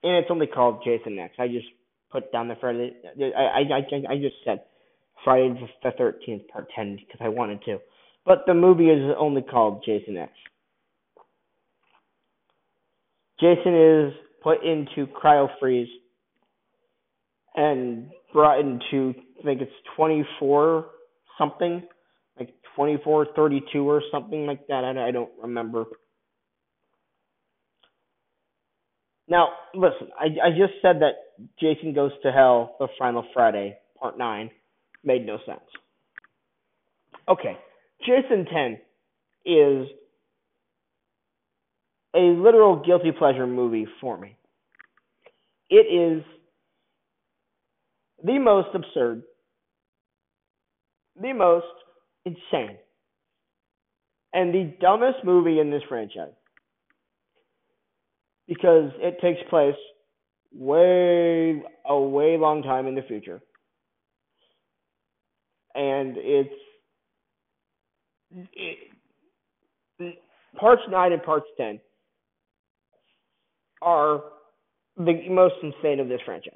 [0.02, 1.34] and it's only called Jason X.
[1.38, 1.66] I just
[2.12, 2.92] put down the Friday.
[3.36, 4.60] I I I, I just said
[5.24, 7.78] Friday the Thirteenth Part Ten because I wanted to,
[8.24, 10.32] but the movie is only called Jason X.
[13.40, 14.12] Jason is
[14.42, 15.88] put into cryo freeze
[17.54, 20.86] and brought into I think it's 24
[21.38, 21.82] something,
[22.38, 24.84] like 24 32 or something like that.
[24.84, 25.84] I, I don't remember.
[29.28, 31.14] Now, listen, I I just said that
[31.60, 34.50] Jason Goes to Hell, the final Friday, part 9,
[35.04, 35.60] made no sense.
[37.28, 37.56] Okay,
[38.00, 38.78] Jason 10
[39.44, 39.88] is
[42.14, 44.36] a literal guilty pleasure movie for me.
[45.70, 46.24] It is
[48.24, 49.22] the most absurd,
[51.20, 51.66] the most
[52.24, 52.78] insane,
[54.32, 56.32] and the dumbest movie in this franchise
[58.46, 59.76] because it takes place
[60.54, 63.40] way a way long time in the future
[65.78, 66.54] and it's
[69.98, 70.18] it,
[70.58, 71.80] parts 9 and parts 10
[73.80, 74.22] are
[74.96, 76.54] the most insane of this franchise.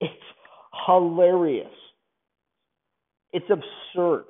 [0.00, 0.12] It's
[0.86, 1.70] hilarious.
[3.32, 4.24] It's absurd.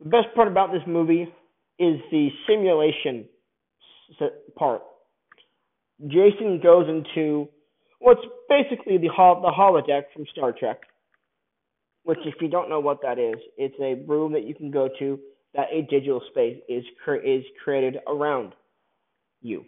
[0.00, 1.22] The best part about this movie
[1.78, 3.24] is the simulation
[4.58, 4.82] part.
[6.06, 7.48] Jason goes into
[8.00, 10.80] what's basically the hol- the holodeck from Star Trek.
[12.02, 14.88] Which, if you don't know what that is, it's a room that you can go
[14.98, 15.20] to
[15.54, 16.84] that a digital space is
[17.24, 18.54] is created around
[19.42, 19.64] you.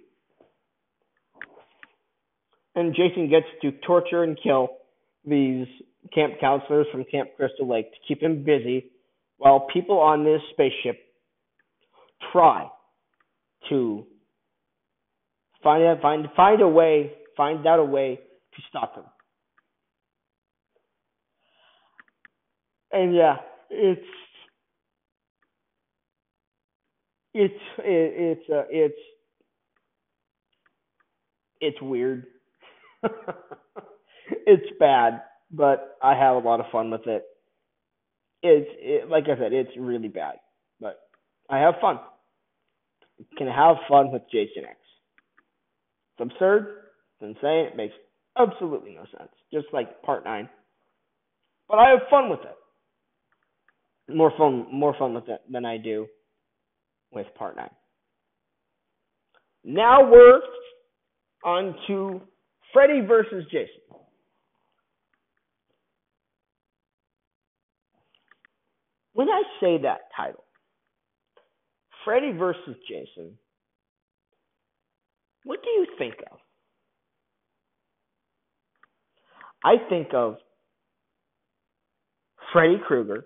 [2.75, 4.69] And Jason gets to torture and kill
[5.27, 5.67] these
[6.15, 8.91] camp counselors from Camp Crystal Lake to keep him busy
[9.37, 10.99] while people on this spaceship
[12.33, 12.67] try
[13.69, 14.07] to
[15.63, 18.17] find out, find find a way find out a way
[18.55, 19.05] to stop him.
[22.93, 23.37] And yeah,
[23.71, 24.07] it's
[27.35, 28.99] it's it, it's uh, it's
[31.61, 32.27] it's weird.
[34.29, 37.25] it's bad, but I have a lot of fun with it
[38.43, 40.35] it's it, like I said, it's really bad,
[40.81, 40.99] but
[41.49, 42.01] I have fun.
[43.39, 44.79] Can have fun with Jason X.
[46.19, 46.82] It's absurd.
[47.23, 47.67] It's insane.
[47.67, 47.95] It makes
[48.39, 49.31] absolutely no sense.
[49.53, 50.49] Just like Part Nine,
[51.69, 52.57] but I have fun with it.
[54.15, 56.07] More fun, more fun with it than I do
[57.13, 57.71] with Part Nine.
[59.65, 60.41] Now we're
[61.45, 62.21] on to
[62.73, 63.83] Freddy versus Jason.
[69.15, 70.45] when I say that title,
[72.05, 73.39] Freddy versus Jason,
[75.45, 76.39] what do you think of?
[79.65, 80.37] I think of
[82.53, 83.25] Freddy Krueger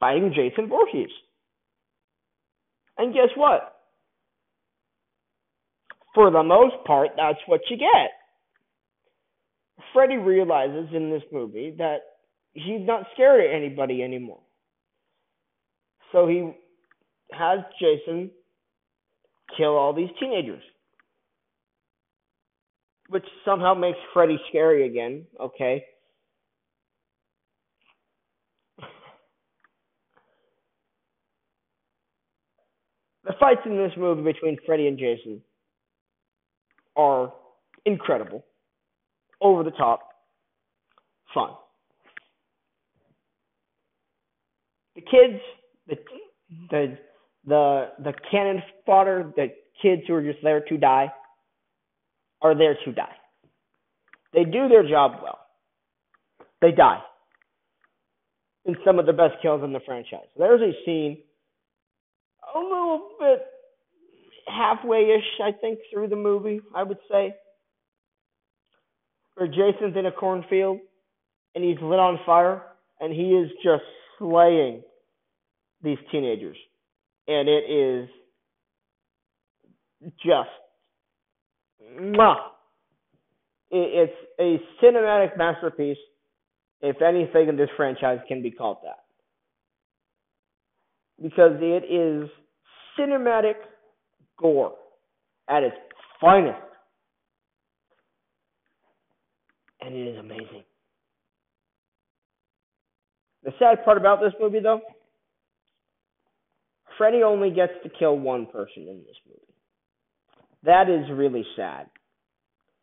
[0.00, 1.10] fighting Jason Voorhees.
[2.98, 3.74] And guess what?
[6.14, 8.10] For the most part, that's what you get.
[9.92, 11.98] Freddy realizes in this movie that
[12.54, 14.40] he's not scared of anybody anymore.
[16.12, 16.52] So he
[17.32, 18.30] has Jason
[19.56, 20.62] kill all these teenagers.
[23.08, 25.84] Which somehow makes Freddy scary again, okay?
[33.24, 35.42] the fights in this movie between Freddy and Jason
[36.96, 37.32] are
[37.84, 38.44] incredible,
[39.40, 40.08] over the top,
[41.34, 41.50] fun.
[44.96, 45.40] the kids,
[45.86, 45.96] the
[46.70, 46.98] the
[47.46, 49.48] the the cannon fodder, the
[49.80, 51.12] kids who are just there to die,
[52.46, 53.16] are there to die.
[54.32, 55.38] They do their job well.
[56.60, 57.00] They die
[58.64, 60.26] in some of the best kills in the franchise.
[60.36, 61.18] There's a scene
[62.54, 63.40] a little bit
[64.46, 66.60] halfway-ish, I think, through the movie.
[66.74, 67.34] I would say
[69.34, 70.78] where Jason's in a cornfield
[71.54, 72.62] and he's lit on fire
[73.00, 73.82] and he is just
[74.18, 74.82] slaying
[75.82, 76.56] these teenagers.
[77.28, 78.08] And it is
[80.24, 80.48] just
[82.00, 82.36] mwah.
[83.70, 85.98] It's a cinematic masterpiece,
[86.80, 89.04] if anything in this franchise can be called that.
[91.20, 92.30] Because it is
[92.98, 93.54] cinematic
[94.38, 94.74] gore
[95.48, 95.76] at its
[96.20, 96.58] finest.
[99.80, 100.64] And it is amazing.
[103.44, 104.80] The sad part about this movie, though,
[106.98, 109.45] Freddy only gets to kill one person in this movie.
[110.66, 111.86] That is really sad.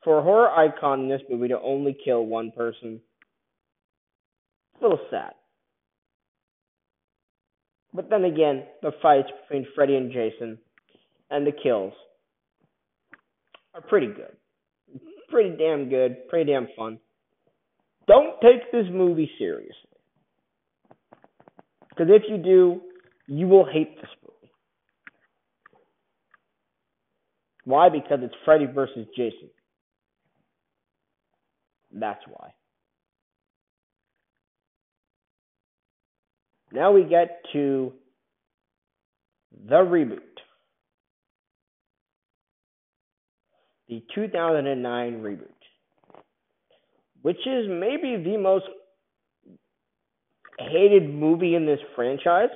[0.06, 3.02] For a horror icon in this movie to only kill one person,
[4.80, 5.34] a little sad.
[7.94, 10.58] But then again, the fights between Freddy and Jason
[11.30, 11.94] and the kills
[13.76, 14.36] are pretty good.
[15.30, 17.00] Pretty damn good, pretty damn fun.
[18.08, 19.74] Don't take this movie seriously.
[21.90, 22.82] Because if you do,
[23.28, 24.34] you will hate this movie.
[27.66, 27.90] Why?
[27.90, 29.50] Because it's Freddy versus Jason.
[31.92, 32.54] That's why.
[36.72, 37.94] Now we get to
[39.68, 40.20] the reboot.
[43.88, 45.48] The 2009 reboot.
[47.22, 48.66] Which is maybe the most
[50.60, 52.50] hated movie in this franchise.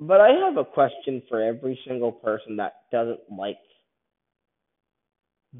[0.00, 3.58] But I have a question for every single person that doesn't like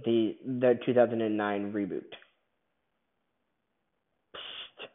[0.05, 2.05] the the 2009 reboot.
[4.35, 4.89] Psst.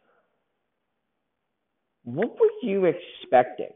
[2.06, 3.72] What were you expecting?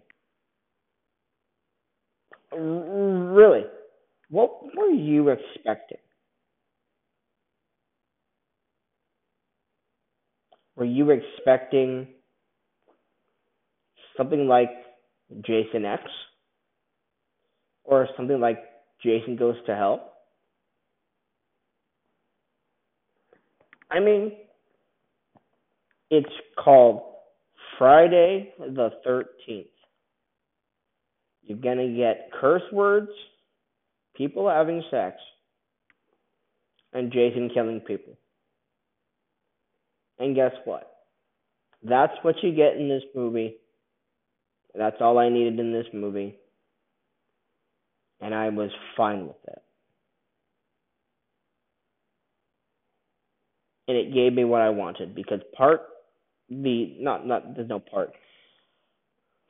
[2.51, 3.65] Really?
[4.29, 5.97] What were you expecting?
[10.75, 12.07] Were you expecting
[14.17, 14.69] something like
[15.41, 16.03] Jason X?
[17.83, 18.59] Or something like
[19.03, 20.13] Jason Goes to Hell?
[23.91, 24.33] I mean,
[26.11, 26.29] it's
[26.63, 27.01] called
[27.77, 29.65] Friday the 13th.
[31.43, 33.09] You're going to get curse words,
[34.15, 35.15] people having sex,
[36.93, 38.13] and Jason killing people.
[40.19, 40.91] And guess what?
[41.81, 43.55] That's what you get in this movie.
[44.75, 46.37] That's all I needed in this movie.
[48.21, 49.61] And I was fine with it.
[53.87, 55.81] And it gave me what I wanted because part
[56.49, 58.11] the not not there's no part.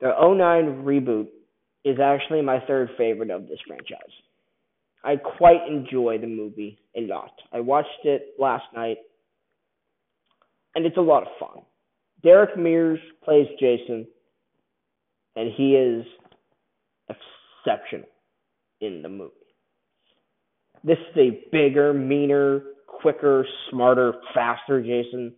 [0.00, 1.28] The 09 reboot
[1.84, 3.98] is actually my third favorite of this franchise.
[5.04, 7.32] I quite enjoy the movie a lot.
[7.52, 8.98] I watched it last night
[10.74, 11.62] and it's a lot of fun.
[12.22, 14.06] Derek Mears plays Jason,
[15.36, 16.04] and he is
[17.08, 18.08] exceptional
[18.80, 19.32] in the movie.
[20.82, 25.34] This is a bigger, meaner, quicker, smarter, faster Jason.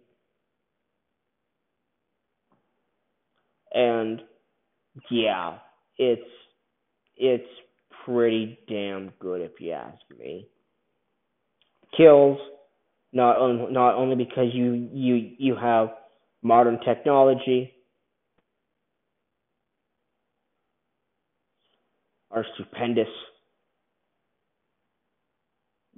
[3.74, 4.20] And
[5.10, 5.58] yeah,
[5.98, 6.22] it's
[7.16, 7.48] it's
[8.04, 10.46] pretty damn good if you ask me.
[11.96, 12.38] Kills
[13.12, 15.88] not on, not only because you you you have
[16.42, 17.72] modern technology
[22.32, 23.08] are stupendous.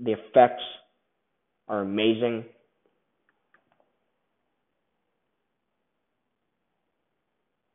[0.03, 0.63] The effects
[1.69, 2.45] are amazing.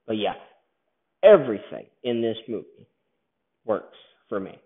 [0.05, 0.33] But yeah,
[1.23, 2.87] everything in this movie
[3.65, 3.97] works
[4.27, 4.59] for me.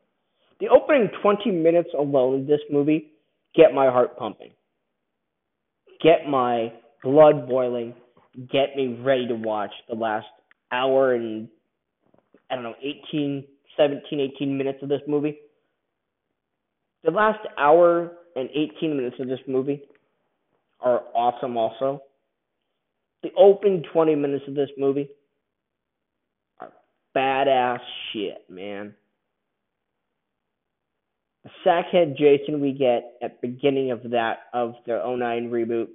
[0.60, 3.12] The opening 20 minutes alone of this movie
[3.56, 4.52] get my heart pumping
[6.04, 7.96] get my blood boiling,
[8.52, 10.28] get me ready to watch the last
[10.72, 11.48] hour and
[12.52, 12.76] I don't know,
[13.12, 13.46] 18,
[13.78, 15.39] 17, 18 minutes of this movie.
[17.03, 19.84] The last hour and 18 minutes of this movie
[20.80, 22.01] are awesome also.
[23.24, 25.09] The open 20 minutes of this movie
[26.59, 26.71] are
[27.15, 27.80] badass
[28.11, 28.93] shit, man.
[31.43, 35.88] The sackhead Jason we get at beginning of that of the 09 reboot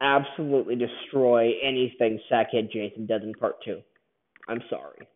[0.00, 3.80] absolutely destroy anything sackhead Jason does in part 2.
[4.48, 5.06] I'm sorry.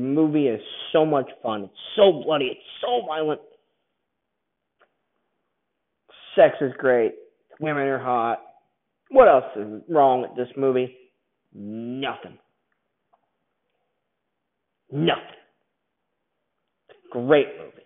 [0.00, 0.62] The movie is
[0.94, 1.64] so much fun.
[1.64, 2.46] It's so bloody.
[2.46, 3.42] It's so violent.
[6.34, 7.12] Sex is great.
[7.60, 8.38] Women are hot.
[9.10, 10.96] What else is wrong with this movie?
[11.52, 12.38] Nothing.
[14.90, 15.20] Nothing.
[17.12, 17.84] Great movie.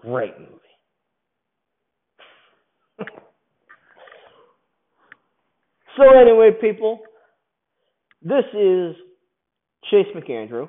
[0.00, 0.52] Great movie.
[5.98, 7.00] so anyway, people,
[8.26, 8.96] this is
[9.88, 10.68] Chase McAndrew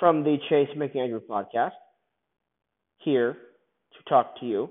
[0.00, 1.72] from the Chase McAndrew podcast
[2.96, 4.70] here to talk to you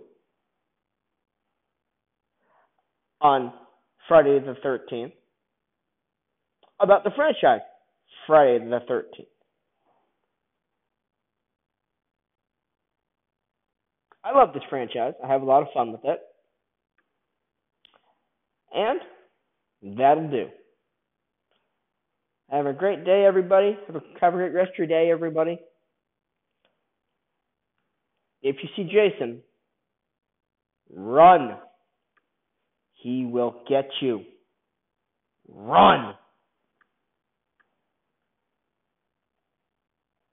[3.22, 3.54] on
[4.08, 5.12] Friday the 13th
[6.80, 7.62] about the franchise
[8.26, 9.28] Friday the 13th.
[14.24, 15.14] I love this franchise.
[15.24, 16.20] I have a lot of fun with it.
[18.74, 19.00] And
[20.00, 20.48] that'll do.
[22.56, 23.78] Have a great day, everybody.
[23.86, 25.60] Have a, have a great rest of your day, everybody.
[28.42, 29.42] If you see Jason,
[30.90, 31.58] run.
[32.94, 34.22] He will get you.
[35.50, 36.14] Run.